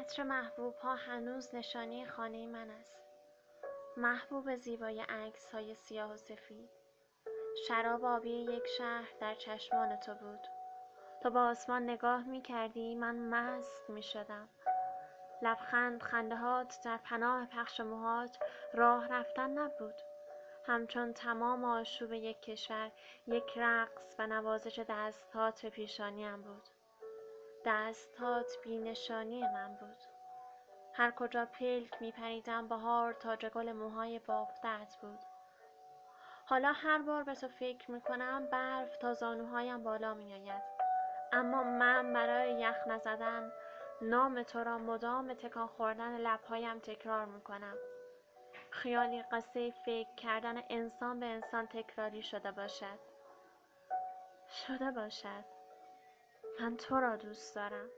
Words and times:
عطر 0.00 0.22
محبوب 0.22 0.74
ها 0.74 0.94
هنوز 0.94 1.54
نشانی 1.54 2.06
خانه 2.06 2.46
من 2.46 2.70
است. 2.70 3.00
محبوب 3.96 4.56
زیبای 4.56 5.00
عکس 5.00 5.48
های 5.48 5.74
سیاه 5.74 6.12
و 6.12 6.16
سفید. 6.16 6.70
شراب 7.68 8.04
آبی 8.04 8.30
یک 8.30 8.66
شهر 8.78 9.08
در 9.20 9.34
چشمان 9.34 9.96
تو 9.96 10.14
بود. 10.14 10.40
تو 11.22 11.30
با 11.30 11.48
آسمان 11.48 11.82
نگاه 11.82 12.28
می 12.28 12.42
کردی 12.42 12.94
من 12.94 13.14
مست 13.16 13.90
می 13.90 14.02
شدم 14.02 14.48
لبخند 15.42 16.02
خندهات 16.02 16.78
در 16.84 16.96
پناه 16.96 17.46
پخش 17.46 17.80
موهات 17.80 18.38
راه 18.74 19.08
رفتن 19.08 19.50
نبود. 19.50 19.94
همچون 20.66 21.12
تمام 21.12 21.64
آشوب 21.64 22.12
یک 22.12 22.42
کشور 22.42 22.90
یک 23.26 23.52
رقص 23.56 24.14
و 24.18 24.26
نوازش 24.26 24.78
دستهات 24.88 25.62
به 25.62 25.70
پیشانیم 25.70 26.42
بود. 26.42 26.68
دستهات 27.64 28.58
بینشانی 28.64 29.40
من 29.40 29.76
بود. 29.80 30.02
هر 30.94 31.10
کجا 31.10 31.46
پلک 31.46 32.02
می 32.02 32.12
پریدم 32.12 32.68
بهار 32.68 33.12
تاج 33.12 33.46
گل 33.46 33.72
موهای 33.72 34.18
بافتت 34.18 34.96
بود. 35.02 35.18
حالا 36.46 36.72
هر 36.72 36.98
بار 36.98 37.24
به 37.24 37.34
تو 37.34 37.48
فکر 37.48 37.90
می 37.90 38.00
کنم 38.00 38.46
برف 38.46 38.96
تا 38.96 39.14
زانوهایم 39.14 39.82
بالا 39.82 40.14
می 40.14 40.34
آید 40.34 40.62
اما 41.32 41.62
من 41.62 42.12
برای 42.12 42.60
یخ 42.60 42.76
نزدن 42.86 43.52
نام 44.02 44.42
تو 44.42 44.64
را 44.64 44.78
مدام 44.78 45.34
تکان 45.34 45.66
خوردن 45.66 46.16
لبهایم 46.16 46.78
تکرار 46.78 47.24
می 47.24 47.40
کنم 47.40 47.76
خیالی 48.70 49.22
قصه 49.22 49.70
فکر 49.70 50.14
کردن 50.16 50.62
انسان 50.70 51.20
به 51.20 51.26
انسان 51.26 51.66
تکراری 51.66 52.22
شده 52.22 52.52
باشد. 52.52 52.98
شده 54.48 54.90
باشد. 54.90 55.59
من 56.60 56.76
تو 56.76 57.00
را 57.00 57.16
دوست 57.16 57.54
دارم. 57.54 57.90